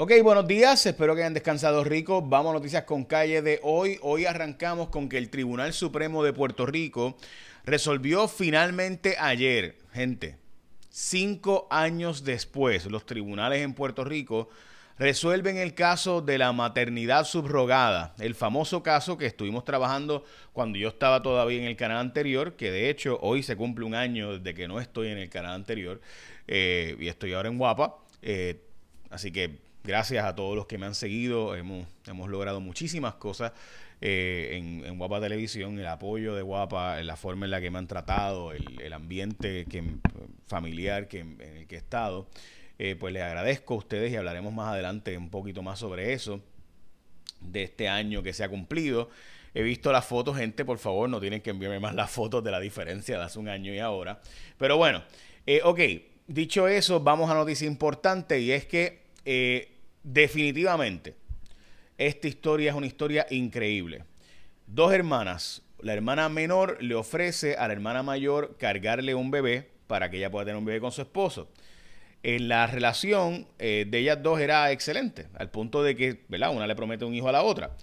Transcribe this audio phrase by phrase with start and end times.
[0.00, 2.22] Ok, buenos días, espero que hayan descansado rico.
[2.22, 3.98] Vamos a noticias con calle de hoy.
[4.00, 7.16] Hoy arrancamos con que el Tribunal Supremo de Puerto Rico
[7.64, 10.36] resolvió finalmente ayer, gente,
[10.88, 14.50] cinco años después, los tribunales en Puerto Rico
[14.98, 20.22] resuelven el caso de la maternidad subrogada, el famoso caso que estuvimos trabajando
[20.52, 23.96] cuando yo estaba todavía en el canal anterior, que de hecho hoy se cumple un
[23.96, 26.00] año desde que no estoy en el canal anterior
[26.46, 27.96] eh, y estoy ahora en Guapa.
[28.22, 28.62] Eh,
[29.10, 31.56] así que gracias a todos los que me han seguido.
[31.56, 33.52] Hemos, hemos logrado muchísimas cosas
[34.02, 37.86] eh, en, Guapa Televisión, el apoyo de Guapa, la forma en la que me han
[37.86, 39.82] tratado, el, ambiente que,
[40.46, 42.28] familiar que, en el que he estado.
[42.78, 46.42] Eh, pues les agradezco a ustedes y hablaremos más adelante un poquito más sobre eso,
[47.40, 49.08] de este año que se ha cumplido.
[49.54, 52.50] He visto las fotos, gente, por favor, no tienen que enviarme más las fotos de
[52.50, 54.20] la diferencia de hace un año y ahora.
[54.58, 55.02] Pero bueno,
[55.46, 55.80] eh, ok,
[56.26, 59.08] dicho eso, vamos a noticia importante y es que
[60.12, 61.14] definitivamente,
[61.98, 64.04] esta historia es una historia increíble.
[64.66, 70.10] Dos hermanas, la hermana menor le ofrece a la hermana mayor cargarle un bebé para
[70.10, 71.48] que ella pueda tener un bebé con su esposo.
[72.22, 76.54] En la relación eh, de ellas dos era excelente, al punto de que, ¿verdad?
[76.54, 77.76] Una le promete un hijo a la otra.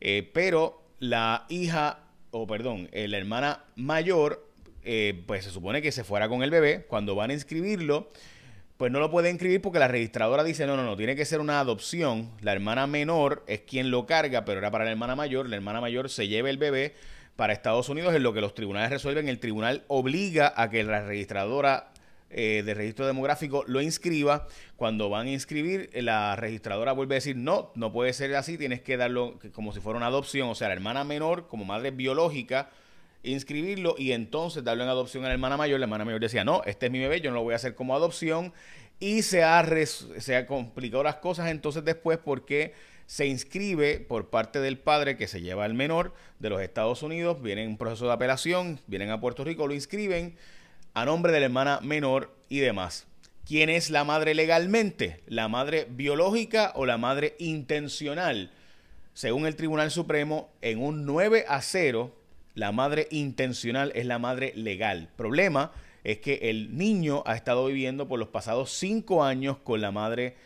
[0.00, 4.50] Eh, pero la hija, o perdón, la hermana mayor,
[5.26, 6.84] pues se supone que se fuera con el bebé.
[6.88, 8.08] Cuando van a inscribirlo,
[8.76, 11.40] pues no lo puede inscribir porque la registradora dice, no, no, no, tiene que ser
[11.40, 12.30] una adopción.
[12.40, 15.48] La hermana menor es quien lo carga, pero era para la hermana mayor.
[15.48, 16.94] La hermana mayor se lleva el bebé
[17.36, 19.28] para Estados Unidos, en lo que los tribunales resuelven.
[19.28, 21.90] El tribunal obliga a que la registradora
[22.28, 24.46] eh, de registro demográfico lo inscriba.
[24.76, 28.82] Cuando van a inscribir, la registradora vuelve a decir, no, no puede ser así, tienes
[28.82, 30.50] que darlo como si fuera una adopción.
[30.50, 32.68] O sea, la hermana menor, como madre biológica,
[33.22, 35.80] inscribirlo y entonces darlo en adopción a la hermana mayor.
[35.80, 37.74] La hermana mayor decía, no, este es mi bebé, yo no lo voy a hacer
[37.74, 38.52] como adopción.
[38.98, 42.72] Y se ha, se ha complicado las cosas entonces después porque
[43.06, 47.40] se inscribe por parte del padre que se lleva al menor de los Estados Unidos,
[47.40, 50.36] viene en un proceso de apelación, vienen a Puerto Rico, lo inscriben
[50.94, 53.06] a nombre de la hermana menor y demás.
[53.46, 55.22] ¿Quién es la madre legalmente?
[55.26, 58.50] ¿La madre biológica o la madre intencional?
[59.14, 62.12] Según el Tribunal Supremo, en un 9 a 0,
[62.56, 65.10] la madre intencional es la madre legal.
[65.14, 65.72] Problema
[66.04, 70.36] es que el niño ha estado viviendo por los pasados cinco años con la madre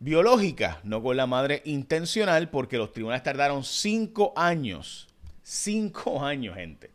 [0.00, 5.06] biológica, no con la madre intencional, porque los tribunales tardaron cinco años.
[5.44, 6.90] Cinco años, gente.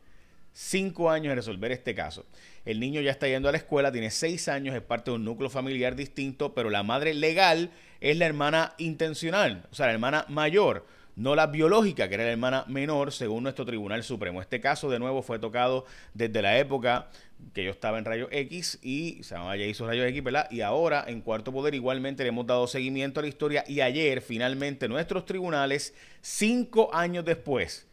[0.51, 2.25] Cinco años en resolver este caso.
[2.65, 5.23] El niño ya está yendo a la escuela, tiene seis años, es parte de un
[5.23, 7.71] núcleo familiar distinto, pero la madre legal
[8.01, 10.85] es la hermana intencional, o sea, la hermana mayor
[11.19, 14.39] no la biológica, que era la hermana menor, según nuestro Tribunal Supremo.
[14.41, 17.09] Este caso, de nuevo, fue tocado desde la época
[17.53, 19.35] que yo estaba en Rayo X y se
[19.67, 20.49] hizo Rayo X, ¿verdad?
[20.49, 24.21] Y ahora en Cuarto Poder igualmente le hemos dado seguimiento a la historia y ayer
[24.21, 27.85] finalmente nuestros tribunales, cinco años después,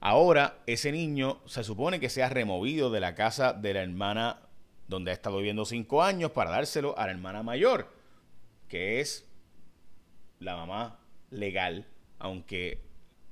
[0.00, 4.40] ahora ese niño se supone que se ha removido de la casa de la hermana
[4.88, 7.92] donde ha estado viviendo cinco años para dárselo a la hermana mayor,
[8.68, 9.24] que es
[10.40, 10.98] la mamá
[11.30, 11.86] legal
[12.18, 12.80] aunque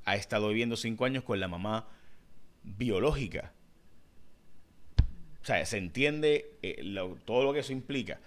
[0.05, 1.89] ha estado viviendo cinco años con la mamá
[2.63, 3.53] biológica.
[5.43, 6.83] O sea, se entiende eh,
[7.25, 8.19] todo lo que eso implica.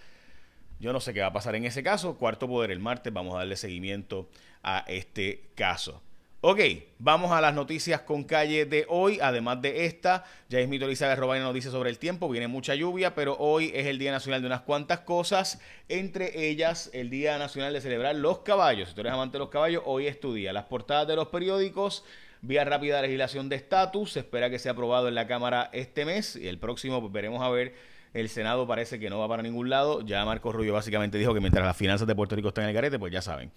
[0.80, 2.18] Yo no sé qué va a pasar en ese caso.
[2.18, 3.12] Cuarto Poder el martes.
[3.12, 4.30] Vamos a darle seguimiento
[4.62, 6.04] a este caso.
[6.40, 6.60] Ok,
[7.00, 9.18] vamos a las noticias con calle de hoy.
[9.24, 12.30] Además de esta, ya es mi Elizabeth Robaina nos dice sobre el tiempo.
[12.30, 15.60] Viene mucha lluvia, pero hoy es el Día Nacional de unas cuantas cosas.
[15.90, 18.90] Entre ellas, el Día Nacional de celebrar los caballos.
[18.90, 20.54] Si tú eres amante de los caballos, hoy es tu día.
[20.54, 22.06] Las portadas de los periódicos.
[22.44, 24.12] Vía rápida legislación de estatus.
[24.12, 26.36] Se espera que sea aprobado en la Cámara este mes.
[26.36, 27.74] Y el próximo, pues, veremos a ver
[28.14, 30.02] el Senado parece que no va para ningún lado.
[30.02, 32.76] Ya Marco Rubio básicamente dijo que mientras las finanzas de Puerto Rico están en el
[32.76, 33.52] garete, pues ya saben.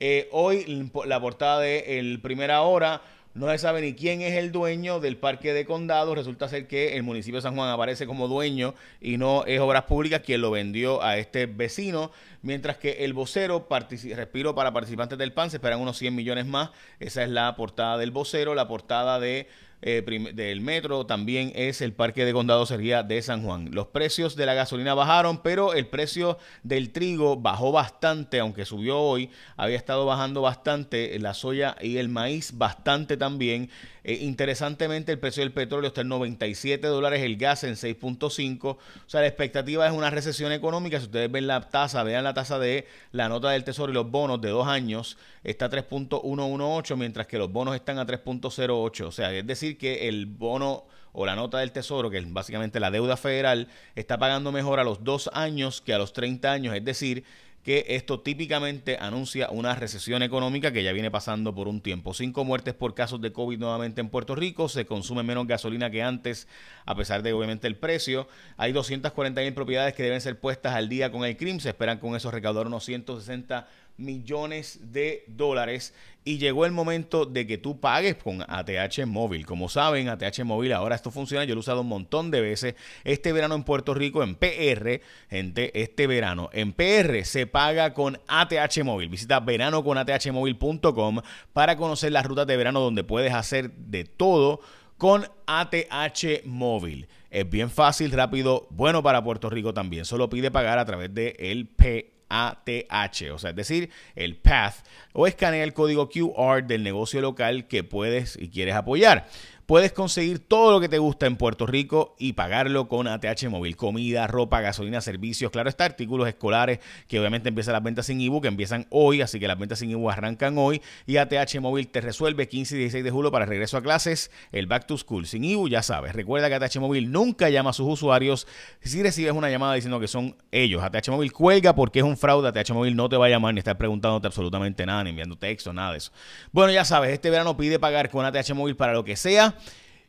[0.00, 3.02] Eh, hoy la portada de el Primera Hora
[3.34, 6.14] no se sabe ni quién es el dueño del parque de condado.
[6.14, 9.84] Resulta ser que el municipio de San Juan aparece como dueño y no es Obras
[9.84, 12.12] Públicas quien lo vendió a este vecino.
[12.42, 16.70] Mientras que el vocero, respiro para participantes del PAN, se esperan unos 100 millones más.
[17.00, 18.54] Esa es la portada del vocero.
[18.54, 19.48] La portada de
[19.86, 20.02] eh,
[20.32, 23.68] del metro también es el parque de condado sería de San Juan.
[23.72, 28.98] Los precios de la gasolina bajaron, pero el precio del trigo bajó bastante, aunque subió
[28.98, 29.28] hoy,
[29.58, 33.68] había estado bajando bastante, la soya y el maíz bastante también.
[34.04, 38.64] Eh, interesantemente, el precio del petróleo está en 97 dólares, el gas en 6.5.
[38.66, 40.98] O sea, la expectativa es una recesión económica.
[40.98, 44.10] Si ustedes ven la tasa, vean la tasa de la nota del tesoro y los
[44.10, 49.06] bonos de dos años, está a 3.118, mientras que los bonos están a 3.08.
[49.06, 50.84] O sea, es decir, que el bono
[51.14, 54.84] o la nota del tesoro, que es básicamente la deuda federal, está pagando mejor a
[54.84, 56.74] los dos años que a los 30 años.
[56.74, 57.24] Es decir,
[57.64, 62.12] que esto típicamente anuncia una recesión económica que ya viene pasando por un tiempo.
[62.12, 66.02] Cinco muertes por casos de COVID nuevamente en Puerto Rico, se consume menos gasolina que
[66.02, 66.46] antes,
[66.84, 68.28] a pesar de obviamente el precio.
[68.58, 71.98] Hay 240 mil propiedades que deben ser puestas al día con el crimen, se esperan
[71.98, 73.66] con eso recaudar unos 160
[73.96, 75.94] millones de dólares
[76.24, 79.44] y llegó el momento de que tú pagues con ATH móvil.
[79.44, 82.74] Como saben, ATH móvil ahora esto funciona, yo lo he usado un montón de veces.
[83.04, 88.18] Este verano en Puerto Rico, en PR, gente, este verano en PR se paga con
[88.26, 89.10] ATH móvil.
[89.10, 91.20] Visita veranoconathmóvil.com
[91.52, 94.60] para conocer las rutas de verano donde puedes hacer de todo
[94.96, 97.06] con ATH móvil.
[97.30, 100.04] Es bien fácil, rápido, bueno para Puerto Rico también.
[100.04, 104.74] Solo pide pagar a través de el PR ATH, o sea, es decir, el PATH,
[105.12, 109.26] o escanea el código QR del negocio local que puedes y quieres apoyar.
[109.66, 113.76] Puedes conseguir todo lo que te gusta en Puerto Rico y pagarlo con ATH Móvil.
[113.76, 115.50] Comida, ropa, gasolina, servicios.
[115.50, 119.48] Claro está, artículos escolares que obviamente empiezan las ventas sin que empiezan hoy, así que
[119.48, 120.82] las ventas sin IBU arrancan hoy.
[121.06, 124.66] Y ATH Móvil te resuelve 15 y 16 de julio para regreso a clases, el
[124.66, 125.26] Back to School.
[125.26, 126.14] Sin IBU, ya sabes.
[126.14, 128.46] Recuerda que ATH Móvil nunca llama a sus usuarios.
[128.82, 132.48] Si recibes una llamada diciendo que son ellos, ATH Móvil cuelga porque es un fraude.
[132.48, 135.72] ATH Móvil no te va a llamar ni estar preguntándote absolutamente nada, ni enviando texto,
[135.72, 136.12] nada de eso.
[136.52, 139.53] Bueno, ya sabes, este verano pide pagar con ATH Móvil para lo que sea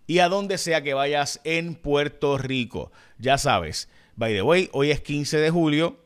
[0.07, 2.91] y a donde sea que vayas en Puerto Rico.
[3.17, 5.99] Ya sabes, by the way, hoy es 15 de julio,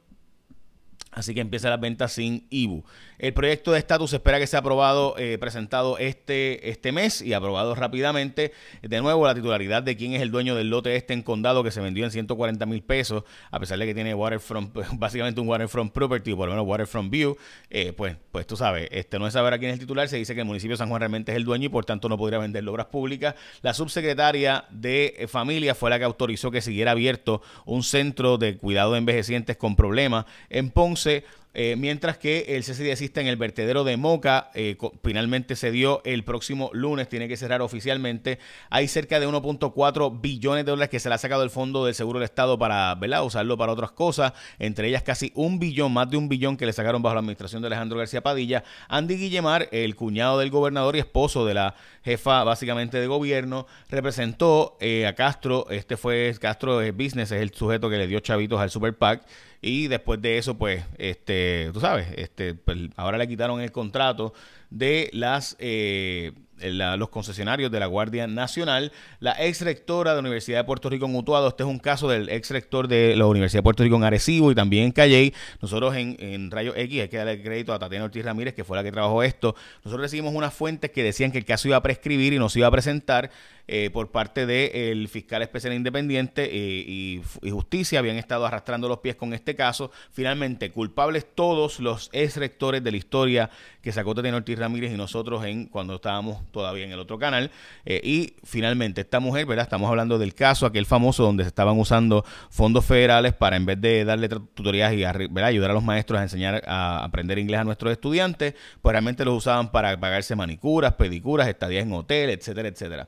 [1.12, 2.84] así que empieza las ventas sin IBU.
[3.20, 7.76] El proyecto de estatus espera que sea aprobado, eh, presentado este, este mes y aprobado
[7.76, 8.54] rápidamente.
[8.82, 11.72] De nuevo, la titularidad de quién es el dueño del lote este en condado que
[11.72, 15.92] se vendió en 140 mil pesos, a pesar de que tiene waterfront, básicamente un waterfront
[15.92, 17.36] property, o por lo menos waterfront view,
[17.70, 20.16] eh, pues, pues tú sabes, este no es saber a quién es el titular, se
[20.16, 22.18] dice que el municipio de San Juan realmente es el dueño y por tanto no
[22.18, 23.36] podría vender obras públicas.
[23.62, 28.56] La subsecretaria de eh, familia fue la que autorizó que siguiera abierto un centro de
[28.56, 33.36] cuidado de envejecientes con problemas en Ponce eh, mientras que el CCD existe en el
[33.36, 38.38] vertedero de Moca eh, finalmente se dio el próximo lunes, tiene que cerrar oficialmente.
[38.70, 41.96] Hay cerca de 1.4 billones de dólares que se le ha sacado del fondo del
[41.96, 43.26] Seguro del Estado para ¿verdad?
[43.26, 46.74] usarlo para otras cosas, entre ellas casi un billón, más de un billón que le
[46.74, 48.64] sacaron bajo la administración de Alejandro García Padilla.
[48.88, 51.76] Andy Guillemar, el cuñado del gobernador y esposo de la
[52.10, 57.90] jefa básicamente de gobierno, representó eh, a Castro, este fue Castro Business, es el sujeto
[57.90, 59.26] que le dio chavitos al Super PAC.
[59.62, 64.34] Y después de eso, pues, este, tú sabes, este, pues, ahora le quitaron el contrato
[64.70, 68.92] de las eh, los concesionarios de la Guardia Nacional.
[69.20, 72.10] La ex rectora de la Universidad de Puerto Rico en Utuado, este es un caso
[72.10, 75.34] del ex rector de la Universidad de Puerto Rico en Arecibo y también en Calley.
[75.62, 78.78] Nosotros en, en Rayo X, hay que darle crédito a Tatiana Ortiz Ramírez, que fue
[78.78, 79.56] la que trabajó esto.
[79.84, 82.68] Nosotros recibimos unas fuentes que decían que el caso iba a prescribir y nos iba
[82.68, 83.32] a presentar
[83.72, 87.22] eh, por parte del fiscal especial independiente eh, y,
[87.52, 88.00] justicia.
[88.00, 89.92] Habían estado arrastrando los pies con este caso.
[90.12, 93.52] Finalmente, culpables todos los ex rectores de la historia
[93.84, 97.52] que sacó Tatiana Ortiz Ramírez y nosotros en cuando estábamos todavía en el otro canal.
[97.86, 99.66] Eh, y finalmente, esta mujer, ¿verdad?
[99.66, 103.80] Estamos hablando del caso, aquel famoso donde se estaban usando fondos federales para en vez
[103.80, 107.92] de darle tutorías y ayudar a los maestros a enseñar a aprender inglés a nuestros
[107.92, 113.08] estudiantes, pues realmente los usaban para pagarse manicuras, pedicuras, estadías en hotel, etcétera, etcétera.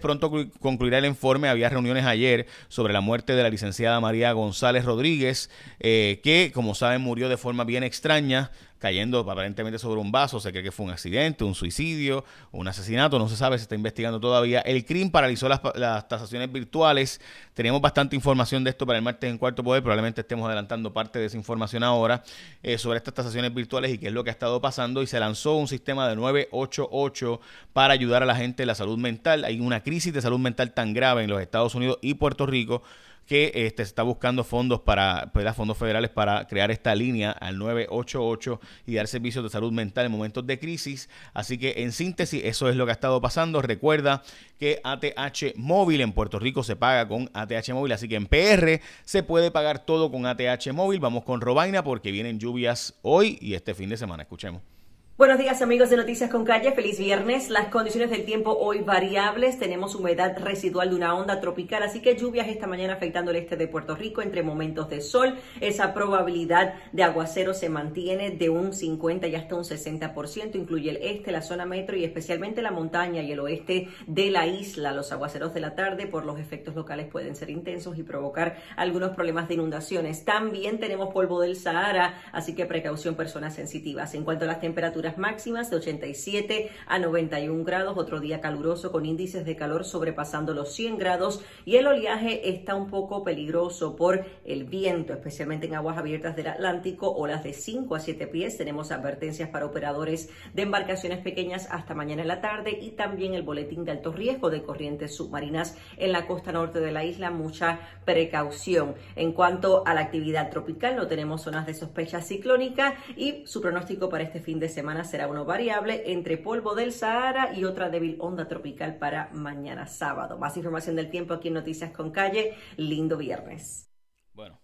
[0.00, 0.30] Pronto
[0.60, 1.48] concluirá el informe.
[1.48, 6.76] Había reuniones ayer sobre la muerte de la licenciada María González Rodríguez, eh, que, como
[6.76, 10.40] saben, murió de forma bien extraña cayendo aparentemente sobre un vaso.
[10.40, 13.18] Se cree que fue un accidente, un suicidio, un asesinato.
[13.18, 14.60] No se sabe, se está investigando todavía.
[14.60, 15.60] El CRIM paralizó las,
[16.08, 17.20] tasaciones virtuales.
[17.54, 19.82] Teníamos bastante información de esto para el martes en cuarto poder.
[19.82, 22.22] Probablemente estemos adelantando parte de esa información ahora
[22.62, 25.02] eh, sobre estas tasaciones virtuales y qué es lo que ha estado pasando.
[25.02, 27.40] Y se lanzó un sistema de 988
[27.72, 29.44] para ayudar a la gente en la salud mental.
[29.44, 32.82] Hay una crisis de salud mental tan grave en los Estados Unidos y Puerto Rico
[33.26, 37.58] que este, se está buscando fondos para pues, fondos federales para crear esta línea al
[37.58, 41.08] 988 y dar servicios de salud mental en momentos de crisis.
[41.34, 43.60] Así que en síntesis, eso es lo que ha estado pasando.
[43.62, 44.22] Recuerda
[44.58, 48.80] que ATH móvil en Puerto Rico se paga con ATH móvil, así que en PR
[49.04, 51.00] se puede pagar todo con ATH móvil.
[51.00, 54.22] Vamos con Robaina porque vienen lluvias hoy y este fin de semana.
[54.22, 54.75] Escuchemos.
[55.18, 57.48] Buenos días amigos de Noticias con Calle, feliz viernes.
[57.48, 62.16] Las condiciones del tiempo hoy variables, tenemos humedad residual de una onda tropical, así que
[62.16, 65.38] lluvias esta mañana afectando el este de Puerto Rico entre momentos de sol.
[65.62, 70.98] Esa probabilidad de aguacero se mantiene de un 50 y hasta un 60%, incluye el
[70.98, 74.92] este, la zona metro y especialmente la montaña y el oeste de la isla.
[74.92, 79.12] Los aguaceros de la tarde por los efectos locales pueden ser intensos y provocar algunos
[79.12, 80.26] problemas de inundaciones.
[80.26, 84.14] También tenemos polvo del Sahara, así que precaución personas sensitivas.
[84.14, 88.90] En cuanto a las temperaturas, temperaturas máximas de 87 a 91 grados, otro día caluroso
[88.90, 93.96] con índices de calor sobrepasando los 100 grados y el oleaje está un poco peligroso
[93.96, 98.56] por el viento, especialmente en aguas abiertas del Atlántico, olas de 5 a 7 pies.
[98.56, 103.42] Tenemos advertencias para operadores de embarcaciones pequeñas hasta mañana en la tarde y también el
[103.42, 107.30] boletín de alto riesgo de corrientes submarinas en la costa norte de la isla.
[107.30, 108.94] Mucha precaución.
[109.14, 114.08] En cuanto a la actividad tropical, no tenemos zonas de sospecha ciclónica y su pronóstico
[114.08, 118.16] para este fin de semana será uno variable entre polvo del Sahara y otra débil
[118.20, 120.38] onda tropical para mañana sábado.
[120.38, 122.54] Más información del tiempo aquí en Noticias con Calle.
[122.76, 123.90] Lindo viernes.
[124.32, 124.60] Bueno,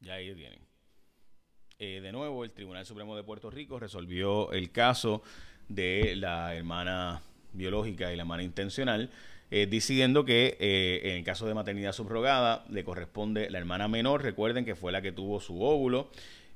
[0.00, 0.60] ya ahí vienen.
[1.78, 5.22] Eh, de nuevo, el Tribunal Supremo de Puerto Rico resolvió el caso
[5.68, 9.10] de la hermana biológica y la hermana intencional
[9.54, 14.22] eh, decidiendo que eh, en el caso de maternidad subrogada le corresponde la hermana menor,
[14.22, 16.08] recuerden que fue la que tuvo su óvulo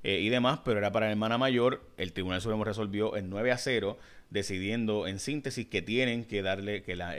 [0.07, 3.51] eh, y demás, pero era para la hermana mayor, el Tribunal Supremo resolvió en 9
[3.51, 3.99] a 0,
[4.31, 7.17] decidiendo en síntesis que tienen que darle, que la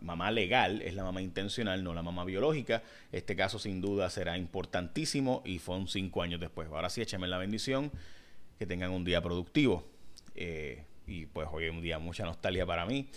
[0.00, 2.82] mamá legal es la mamá intencional, no la mamá biológica.
[3.12, 6.66] Este caso sin duda será importantísimo y fue un cinco años después.
[6.68, 7.92] Ahora sí, échame la bendición,
[8.58, 9.86] que tengan un día productivo.
[11.06, 13.10] y pues hoy es un día mucha nostalgia para mí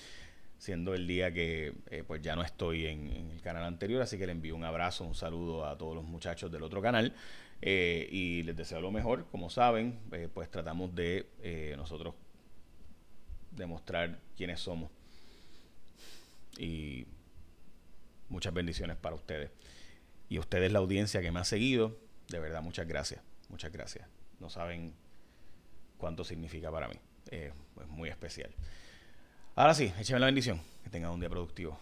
[0.57, 4.25] siendo el día que eh, pues ya no estoy en, el canal anterior, así que
[4.25, 7.13] le envío un abrazo, un saludo a todos los muchachos del otro canal
[7.65, 9.25] eh, y les deseo lo mejor.
[9.31, 12.13] Como saben, eh, pues tratamos de nosotros
[13.51, 14.89] demostrar quiénes somos
[16.57, 17.05] y
[18.27, 19.49] muchas bendiciones para ustedes.
[20.27, 21.97] Y ustedes la audiencia que me ha seguido,
[22.29, 24.07] de verdad muchas gracias, muchas gracias.
[24.39, 24.93] No saben
[25.97, 26.95] cuánto significa para mí,
[27.31, 27.53] es
[27.87, 28.51] muy especial.
[29.55, 30.59] Ahora sí, écheme la bendición.
[30.83, 31.79] Que tengan un día productivo.